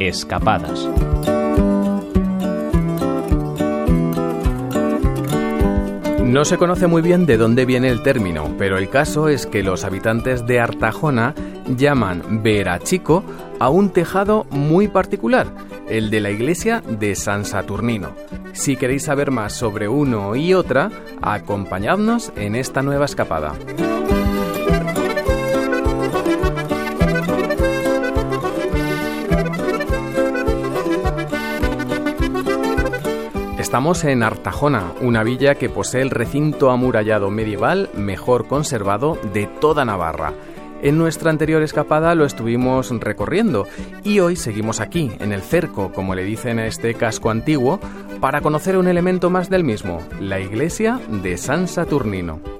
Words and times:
Escapadas. 0.00 0.88
No 6.22 6.44
se 6.44 6.56
conoce 6.56 6.86
muy 6.86 7.02
bien 7.02 7.26
de 7.26 7.36
dónde 7.36 7.64
viene 7.64 7.88
el 7.88 8.02
término, 8.02 8.54
pero 8.58 8.78
el 8.78 8.90
caso 8.90 9.28
es 9.28 9.46
que 9.46 9.64
los 9.64 9.84
habitantes 9.84 10.46
de 10.46 10.60
Artajona 10.60 11.34
llaman 11.76 12.42
verachico 12.42 13.24
a 13.58 13.70
un 13.70 13.90
tejado 13.90 14.46
muy 14.50 14.86
particular, 14.86 15.48
el 15.88 16.10
de 16.10 16.20
la 16.20 16.30
iglesia 16.30 16.80
de 16.86 17.16
San 17.16 17.44
Saturnino. 17.44 18.14
Si 18.52 18.76
queréis 18.76 19.04
saber 19.04 19.32
más 19.32 19.52
sobre 19.52 19.88
uno 19.88 20.36
y 20.36 20.54
otra, 20.54 20.90
acompañadnos 21.22 22.32
en 22.36 22.54
esta 22.54 22.82
nueva 22.82 23.06
escapada. 23.06 23.54
Estamos 33.68 34.02
en 34.04 34.22
Artajona, 34.22 34.94
una 35.02 35.22
villa 35.22 35.56
que 35.56 35.68
posee 35.68 36.00
el 36.00 36.08
recinto 36.08 36.70
amurallado 36.70 37.30
medieval 37.30 37.90
mejor 37.94 38.46
conservado 38.46 39.18
de 39.34 39.46
toda 39.46 39.84
Navarra. 39.84 40.32
En 40.80 40.96
nuestra 40.96 41.28
anterior 41.28 41.62
escapada 41.62 42.14
lo 42.14 42.24
estuvimos 42.24 42.88
recorriendo 42.98 43.66
y 44.02 44.20
hoy 44.20 44.36
seguimos 44.36 44.80
aquí, 44.80 45.12
en 45.20 45.32
el 45.32 45.42
cerco, 45.42 45.92
como 45.92 46.14
le 46.14 46.24
dicen 46.24 46.58
a 46.58 46.66
este 46.66 46.94
casco 46.94 47.28
antiguo, 47.28 47.78
para 48.22 48.40
conocer 48.40 48.78
un 48.78 48.88
elemento 48.88 49.28
más 49.28 49.50
del 49.50 49.64
mismo, 49.64 49.98
la 50.18 50.40
iglesia 50.40 50.98
de 51.22 51.36
San 51.36 51.68
Saturnino. 51.68 52.57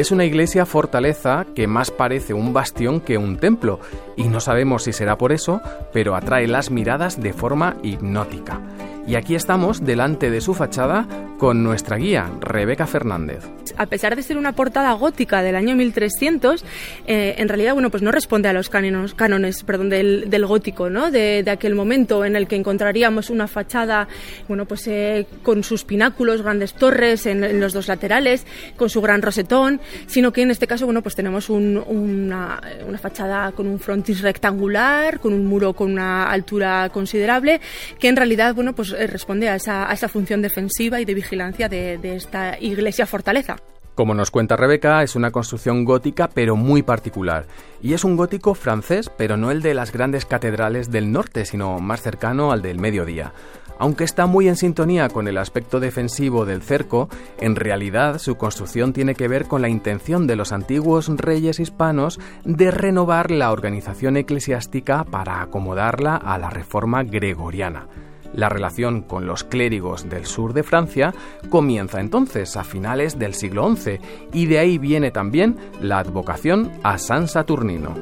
Es 0.00 0.10
una 0.10 0.24
iglesia 0.24 0.64
fortaleza 0.64 1.44
que 1.54 1.66
más 1.66 1.90
parece 1.90 2.32
un 2.32 2.54
bastión 2.54 3.02
que 3.02 3.18
un 3.18 3.36
templo, 3.36 3.80
y 4.16 4.28
no 4.28 4.40
sabemos 4.40 4.84
si 4.84 4.94
será 4.94 5.18
por 5.18 5.30
eso, 5.30 5.60
pero 5.92 6.16
atrae 6.16 6.46
las 6.46 6.70
miradas 6.70 7.20
de 7.20 7.34
forma 7.34 7.76
hipnótica. 7.82 8.62
Y 9.10 9.16
aquí 9.16 9.34
estamos 9.34 9.84
delante 9.84 10.30
de 10.30 10.40
su 10.40 10.54
fachada 10.54 11.08
con 11.36 11.64
nuestra 11.64 11.96
guía, 11.96 12.30
Rebeca 12.40 12.86
Fernández. 12.86 13.42
A 13.76 13.86
pesar 13.86 14.14
de 14.14 14.22
ser 14.22 14.36
una 14.36 14.52
portada 14.52 14.92
gótica 14.92 15.42
del 15.42 15.56
año 15.56 15.74
1300, 15.74 16.64
eh, 17.06 17.34
en 17.38 17.48
realidad 17.48 17.72
bueno, 17.72 17.90
pues 17.90 18.04
no 18.04 18.12
responde 18.12 18.48
a 18.48 18.52
los 18.52 18.68
cánones, 18.68 19.14
cánones 19.14 19.64
perdón, 19.64 19.88
del, 19.88 20.46
gótico, 20.46 20.90
¿no? 20.90 21.10
De, 21.10 21.42
aquel 21.50 21.74
momento 21.74 22.24
en 22.24 22.36
el 22.36 22.46
que 22.46 22.54
encontraríamos 22.54 23.30
una 23.30 23.48
fachada 23.48 24.06
bueno, 24.46 24.66
pues, 24.66 24.86
eh, 24.86 25.26
con 25.42 25.64
sus 25.64 25.84
pináculos, 25.84 26.42
grandes 26.42 26.74
torres 26.74 27.26
en, 27.26 27.58
los 27.58 27.72
dos 27.72 27.88
laterales, 27.88 28.46
con 28.76 28.90
su 28.90 29.00
gran 29.00 29.22
rosetón, 29.22 29.80
sino 30.06 30.32
que 30.32 30.42
en 30.42 30.52
este 30.52 30.68
caso 30.68 30.84
bueno, 30.84 31.02
pues 31.02 31.16
tenemos 31.16 31.50
una, 31.50 32.60
una 32.86 32.98
fachada 32.98 33.50
con 33.52 33.66
un 33.66 33.80
frontis 33.80 34.20
rectangular, 34.20 35.18
con 35.18 35.32
un 35.32 35.46
muro 35.46 35.72
con 35.72 35.90
una 35.90 36.30
altura 36.30 36.90
considerable, 36.90 37.60
que 37.98 38.06
en 38.06 38.14
realidad 38.14 38.54
bueno, 38.54 38.72
pues 38.72 38.94
responde 39.06 39.48
a 39.48 39.56
esa, 39.56 40.08
función 40.08 40.42
defensiva 40.42 41.00
y 41.00 41.04
de 41.04 41.14
vigilancia 41.14 41.68
de, 41.68 41.98
de 41.98 42.16
esta 42.16 42.58
iglesia 42.58 43.06
fortaleza. 43.06 43.56
Como 43.94 44.14
nos 44.14 44.30
cuenta 44.30 44.56
Rebeca, 44.56 45.02
es 45.02 45.14
una 45.14 45.30
construcción 45.30 45.84
gótica 45.84 46.30
pero 46.32 46.56
muy 46.56 46.82
particular. 46.82 47.46
Y 47.82 47.92
es 47.92 48.02
un 48.02 48.16
gótico 48.16 48.54
francés, 48.54 49.10
pero 49.18 49.36
no 49.36 49.50
el 49.50 49.60
de 49.60 49.74
las 49.74 49.92
grandes 49.92 50.24
catedrales 50.24 50.90
del 50.90 51.12
norte, 51.12 51.44
sino 51.44 51.78
más 51.80 52.00
cercano 52.00 52.50
al 52.50 52.62
del 52.62 52.78
mediodía. 52.78 53.34
Aunque 53.78 54.04
está 54.04 54.26
muy 54.26 54.46
en 54.46 54.56
sintonía 54.56 55.08
con 55.08 55.26
el 55.26 55.38
aspecto 55.38 55.80
defensivo 55.80 56.44
del 56.44 56.62
cerco, 56.62 57.08
en 57.40 57.56
realidad 57.56 58.18
su 58.18 58.36
construcción 58.36 58.92
tiene 58.92 59.14
que 59.14 59.26
ver 59.26 59.46
con 59.46 59.62
la 59.62 59.70
intención 59.70 60.26
de 60.26 60.36
los 60.36 60.52
antiguos 60.52 61.08
reyes 61.08 61.60
hispanos 61.60 62.20
de 62.44 62.70
renovar 62.70 63.30
la 63.30 63.50
organización 63.52 64.18
eclesiástica 64.18 65.04
para 65.04 65.40
acomodarla 65.40 66.16
a 66.16 66.36
la 66.38 66.50
reforma 66.50 67.04
gregoriana. 67.04 67.86
La 68.34 68.48
relación 68.48 69.02
con 69.02 69.26
los 69.26 69.44
clérigos 69.44 70.08
del 70.08 70.26
sur 70.26 70.52
de 70.52 70.62
Francia 70.62 71.12
comienza 71.48 72.00
entonces 72.00 72.56
a 72.56 72.64
finales 72.64 73.18
del 73.18 73.34
siglo 73.34 73.74
XI 73.74 73.98
y 74.32 74.46
de 74.46 74.58
ahí 74.58 74.78
viene 74.78 75.10
también 75.10 75.56
la 75.80 75.98
advocación 75.98 76.70
a 76.82 76.98
San 76.98 77.28
Saturnino. 77.28 77.94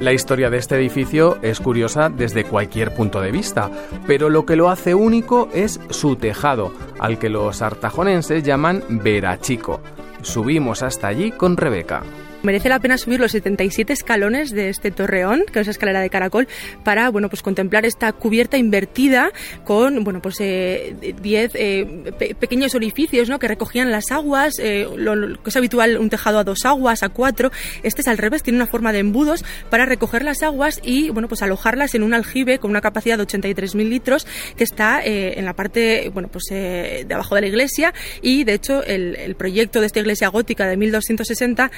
La 0.00 0.14
historia 0.14 0.48
de 0.48 0.56
este 0.56 0.76
edificio 0.76 1.36
es 1.42 1.60
curiosa 1.60 2.08
desde 2.08 2.44
cualquier 2.44 2.94
punto 2.94 3.20
de 3.20 3.30
vista, 3.30 3.70
pero 4.06 4.30
lo 4.30 4.46
que 4.46 4.56
lo 4.56 4.70
hace 4.70 4.94
único 4.94 5.50
es 5.52 5.78
su 5.90 6.16
tejado, 6.16 6.72
al 6.98 7.18
que 7.18 7.28
los 7.28 7.60
artajonenses 7.60 8.42
llaman 8.42 8.82
verachico. 8.88 9.82
Subimos 10.22 10.82
hasta 10.82 11.08
allí 11.08 11.32
con 11.32 11.58
Rebeca. 11.58 12.02
Merece 12.42 12.70
la 12.70 12.78
pena 12.78 12.96
subir 12.96 13.20
los 13.20 13.32
77 13.32 13.92
escalones 13.92 14.50
de 14.50 14.70
este 14.70 14.90
torreón, 14.90 15.44
que 15.52 15.60
es 15.60 15.68
escalera 15.68 16.00
de 16.00 16.08
caracol, 16.08 16.48
para 16.82 17.10
bueno, 17.10 17.28
pues 17.28 17.42
contemplar 17.42 17.84
esta 17.84 18.12
cubierta 18.12 18.56
invertida 18.56 19.30
con 19.64 20.04
bueno, 20.04 20.22
pues 20.22 20.38
10 20.38 20.44
eh, 20.48 21.50
eh, 21.54 22.34
pequeños 22.34 22.74
orificios 22.74 23.28
¿no? 23.28 23.38
que 23.38 23.46
recogían 23.46 23.90
las 23.90 24.10
aguas, 24.10 24.58
eh, 24.58 24.88
lo, 24.96 25.42
que 25.42 25.50
es 25.50 25.56
habitual 25.56 25.98
un 25.98 26.08
tejado 26.08 26.38
a 26.38 26.44
dos 26.44 26.64
aguas, 26.64 27.02
a 27.02 27.10
cuatro. 27.10 27.50
Este 27.82 28.00
es 28.00 28.08
al 28.08 28.16
revés, 28.16 28.42
tiene 28.42 28.56
una 28.56 28.66
forma 28.66 28.92
de 28.92 29.00
embudos 29.00 29.44
para 29.68 29.84
recoger 29.84 30.24
las 30.24 30.42
aguas 30.42 30.80
y 30.82 31.10
bueno, 31.10 31.28
pues 31.28 31.42
alojarlas 31.42 31.94
en 31.94 32.02
un 32.02 32.14
aljibe 32.14 32.58
con 32.58 32.70
una 32.70 32.80
capacidad 32.80 33.18
de 33.18 33.26
83.000 33.26 33.86
litros 33.86 34.26
que 34.56 34.64
está 34.64 35.02
en 35.04 35.44
la 35.44 35.52
parte 35.54 36.10
bueno, 36.14 36.28
pues, 36.28 36.44
de 36.50 37.06
abajo 37.12 37.34
de 37.34 37.42
la 37.42 37.46
iglesia 37.48 37.92
y 38.22 38.44
de 38.44 38.54
hecho 38.54 38.82
el, 38.82 39.16
el 39.16 39.34
proyecto 39.34 39.80
de 39.80 39.86
esta 39.86 40.00
iglesia 40.00 40.28
gótica 40.28 40.66
de 40.66 40.78
1260 40.78 41.70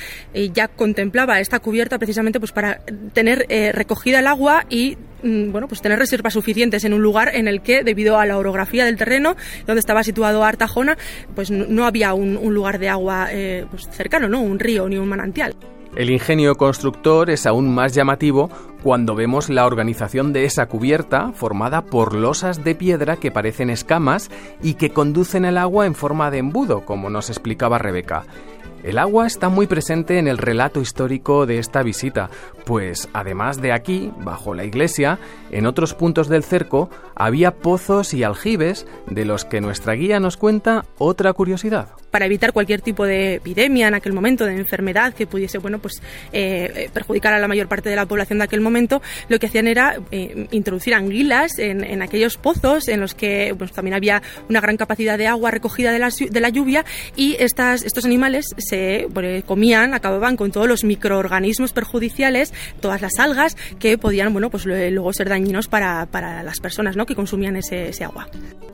ya 0.52 0.68
contemplaba 0.68 1.40
esta 1.40 1.60
cubierta 1.60 1.98
precisamente 1.98 2.38
pues 2.40 2.52
para 2.52 2.80
tener 3.12 3.46
eh, 3.48 3.72
recogida 3.72 4.20
el 4.20 4.26
agua 4.26 4.64
y 4.68 4.96
mm, 5.22 5.52
bueno, 5.52 5.68
pues 5.68 5.80
tener 5.80 5.98
reservas 5.98 6.34
suficientes 6.34 6.84
en 6.84 6.92
un 6.92 7.02
lugar 7.02 7.34
en 7.34 7.48
el 7.48 7.62
que, 7.62 7.84
debido 7.84 8.18
a 8.18 8.26
la 8.26 8.38
orografía 8.38 8.84
del 8.84 8.96
terreno, 8.96 9.36
donde 9.66 9.80
estaba 9.80 10.02
situado 10.04 10.44
Artajona, 10.44 10.96
pues 11.34 11.50
no, 11.50 11.86
había 11.86 12.14
un, 12.14 12.54
lugar 12.54 12.78
de 12.78 12.88
agua 12.88 13.28
eh, 13.30 13.66
pues 13.70 13.88
cercano, 13.90 14.28
¿no? 14.28 14.40
Un 14.40 14.58
río 14.58 14.88
ni 14.88 14.98
un 14.98 15.08
manantial. 15.08 15.54
El 15.94 16.08
ingenio 16.08 16.54
constructor 16.54 17.28
es 17.28 17.44
aún 17.44 17.74
más 17.74 17.94
llamativo 17.94 18.48
cuando 18.82 19.14
vemos 19.14 19.50
la 19.50 19.66
organización 19.66 20.32
de 20.32 20.46
esa 20.46 20.66
cubierta 20.66 21.32
formada 21.32 21.82
por 21.82 22.14
losas 22.14 22.64
de 22.64 22.74
piedra 22.74 23.16
que 23.16 23.30
parecen 23.30 23.68
escamas 23.68 24.30
y 24.62 24.74
que 24.74 24.90
conducen 24.90 25.44
el 25.44 25.58
agua 25.58 25.84
en 25.84 25.94
forma 25.94 26.30
de 26.30 26.38
embudo, 26.38 26.86
como 26.86 27.10
nos 27.10 27.28
explicaba 27.28 27.76
Rebeca. 27.76 28.24
El 28.82 28.98
agua 28.98 29.28
está 29.28 29.48
muy 29.48 29.68
presente 29.68 30.18
en 30.18 30.26
el 30.26 30.38
relato 30.38 30.80
histórico 30.80 31.46
de 31.46 31.58
esta 31.58 31.84
visita, 31.84 32.30
pues 32.64 33.08
además 33.12 33.62
de 33.62 33.72
aquí, 33.72 34.10
bajo 34.18 34.54
la 34.54 34.64
iglesia, 34.64 35.20
en 35.52 35.66
otros 35.66 35.94
puntos 35.94 36.28
del 36.28 36.42
cerco 36.42 36.90
había 37.14 37.52
pozos 37.54 38.12
y 38.12 38.24
aljibes 38.24 38.86
de 39.06 39.24
los 39.24 39.44
que 39.44 39.60
nuestra 39.60 39.92
guía 39.94 40.18
nos 40.18 40.36
cuenta 40.36 40.84
otra 40.98 41.32
curiosidad. 41.32 41.90
Para 42.10 42.26
evitar 42.26 42.52
cualquier 42.52 42.80
tipo 42.80 43.06
de 43.06 43.36
epidemia 43.36 43.88
en 43.88 43.94
aquel 43.94 44.12
momento, 44.12 44.44
de 44.44 44.56
enfermedad 44.56 45.14
que 45.14 45.26
pudiese 45.26 45.58
bueno, 45.58 45.78
pues, 45.78 46.02
eh, 46.32 46.90
perjudicar 46.92 47.32
a 47.34 47.38
la 47.38 47.48
mayor 47.48 47.68
parte 47.68 47.88
de 47.88 47.96
la 47.96 48.06
población 48.06 48.38
de 48.38 48.44
aquel 48.44 48.60
momento, 48.60 49.00
lo 49.28 49.38
que 49.38 49.46
hacían 49.46 49.68
era 49.68 50.00
eh, 50.10 50.48
introducir 50.50 50.94
anguilas 50.94 51.58
en, 51.58 52.02
aquellos 52.02 52.36
pozos 52.36 52.88
en 52.88 53.00
los 53.00 53.14
que 53.14 53.54
pues, 53.56 53.72
también 53.72 53.94
había 53.94 54.22
una 54.48 54.60
gran 54.60 54.76
capacidad 54.76 55.16
de 55.16 55.28
agua 55.28 55.50
recogida 55.52 55.92
de 55.92 55.98
la, 56.00 56.10
de 56.10 56.40
la 56.40 56.48
lluvia 56.48 56.84
y 57.14 57.36
estas, 57.38 57.84
estos 57.84 58.04
animales 58.04 58.51
se 58.58 59.08
comían, 59.46 59.94
acababan 59.94 60.36
con 60.36 60.52
todos 60.52 60.68
los 60.68 60.84
microorganismos 60.84 61.72
perjudiciales, 61.72 62.52
todas 62.80 63.00
las 63.00 63.18
algas 63.18 63.56
que 63.78 63.98
podían, 63.98 64.32
bueno, 64.32 64.50
pues 64.50 64.66
luego 64.66 65.12
ser 65.12 65.28
dañinos 65.28 65.68
para, 65.68 66.06
las 66.42 66.60
personas, 66.60 66.96
¿no? 66.96 67.06
Que 67.06 67.14
consumían 67.14 67.56
ese, 67.56 67.88
ese 67.88 68.04
agua. 68.04 68.28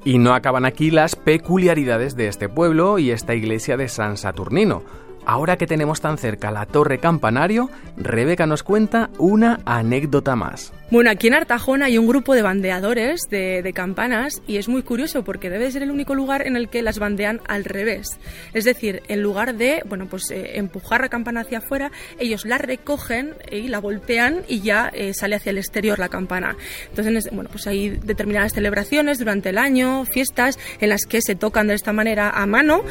Y 0.04 0.18
no 0.18 0.34
acaban 0.34 0.64
aquí 0.64 0.90
las 0.90 1.16
peculiaridades 1.16 2.16
de 2.16 2.28
este 2.28 2.48
pueblo 2.48 2.98
y 2.98 3.10
esta 3.10 3.34
iglesia 3.34 3.76
de 3.76 3.88
San 3.88 4.16
Saturnino. 4.16 4.82
Ahora 5.26 5.56
que 5.56 5.66
tenemos 5.66 6.00
tan 6.00 6.18
cerca 6.18 6.50
la 6.50 6.66
torre 6.66 6.98
campanario, 6.98 7.70
Rebeca 7.96 8.46
nos 8.46 8.62
cuenta 8.62 9.10
una 9.18 9.60
anécdota 9.64 10.36
más. 10.36 10.72
Bueno, 10.90 11.10
aquí 11.10 11.26
en 11.26 11.34
Artajona 11.34 11.86
hay 11.86 11.98
un 11.98 12.06
grupo 12.06 12.34
de 12.34 12.40
bandeadores 12.40 13.20
de, 13.30 13.72
campanas 13.74 14.40
y 14.46 14.56
es 14.56 14.68
muy 14.68 14.82
curioso 14.82 15.22
porque 15.22 15.50
debe 15.50 15.70
ser 15.70 15.82
el 15.82 15.90
único 15.90 16.14
lugar 16.14 16.46
en 16.46 16.56
el 16.56 16.70
que 16.70 16.80
las 16.80 16.98
bandean 16.98 17.42
al 17.46 17.66
revés. 17.66 18.18
Es 18.54 18.64
decir, 18.64 19.02
en 19.08 19.22
lugar 19.22 19.54
de 19.56 19.82
bueno, 19.86 20.06
pues, 20.06 20.30
eh, 20.30 20.52
empujar 20.56 21.02
la 21.02 21.10
campana 21.10 21.42
hacia 21.42 21.58
afuera, 21.58 21.92
ellos 22.18 22.46
la 22.46 22.56
recogen 22.56 23.34
y 23.52 23.68
la 23.68 23.80
voltean 23.80 24.44
y 24.48 24.60
ya 24.60 24.90
eh, 24.94 25.12
sale 25.12 25.36
hacia 25.36 25.50
el 25.50 25.58
exterior 25.58 25.98
la 25.98 26.08
campana. 26.08 26.56
Entonces, 26.88 27.28
bueno, 27.32 27.50
pues 27.50 27.66
hay 27.66 27.90
determinadas 27.90 28.54
celebraciones 28.54 29.18
durante 29.18 29.50
el 29.50 29.58
año, 29.58 30.06
fiestas 30.06 30.58
en 30.80 30.88
las 30.88 31.02
que 31.04 31.20
se 31.20 31.34
tocan 31.34 31.68
de 31.68 31.74
esta 31.74 31.92
manera 31.92 32.30
a 32.30 32.46
mano. 32.46 32.82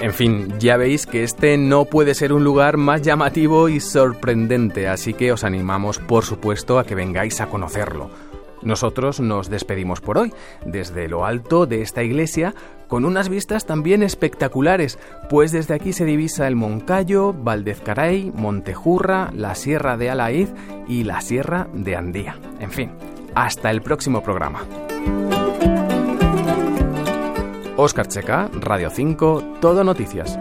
En 0.00 0.14
fin, 0.14 0.58
ya 0.58 0.78
veis 0.78 1.04
que 1.06 1.22
este 1.22 1.58
no 1.58 1.84
puede 1.84 2.14
ser 2.14 2.32
un 2.32 2.42
lugar 2.42 2.78
más 2.78 3.02
llamativo 3.02 3.68
y 3.68 3.80
sorprendente, 3.80 4.88
así 4.88 5.12
que 5.12 5.30
os 5.30 5.44
animamos 5.44 5.98
por 5.98 6.24
supuesto 6.24 6.78
a 6.78 6.84
que 6.84 6.94
vengáis 6.94 7.40
a 7.42 7.46
conocerlo. 7.46 8.10
Nosotros 8.62 9.20
nos 9.20 9.50
despedimos 9.50 10.00
por 10.00 10.16
hoy, 10.16 10.32
desde 10.64 11.08
lo 11.08 11.26
alto 11.26 11.66
de 11.66 11.82
esta 11.82 12.02
iglesia, 12.02 12.54
con 12.88 13.04
unas 13.04 13.28
vistas 13.28 13.66
también 13.66 14.02
espectaculares, 14.02 14.98
pues 15.28 15.52
desde 15.52 15.74
aquí 15.74 15.92
se 15.92 16.06
divisa 16.06 16.46
el 16.46 16.56
Moncayo, 16.56 17.34
Valdezcaray, 17.34 18.32
Montejurra, 18.34 19.30
la 19.34 19.54
Sierra 19.54 19.96
de 19.96 20.10
Alaíz 20.10 20.50
y 20.88 21.04
la 21.04 21.20
Sierra 21.20 21.68
de 21.72 21.96
Andía. 21.96 22.38
En 22.58 22.70
fin, 22.70 22.90
hasta 23.34 23.70
el 23.70 23.82
próximo 23.82 24.22
programa. 24.22 24.62
Oscar 27.82 28.06
Checa, 28.08 28.50
Radio 28.52 28.90
5, 28.90 29.56
Todo 29.58 29.82
Noticias. 29.82 30.38